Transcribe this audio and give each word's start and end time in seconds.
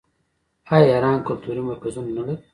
آیا 0.73 0.85
ایران 0.95 1.17
کلتوري 1.27 1.61
مرکزونه 1.69 2.09
نلري؟ 2.17 2.35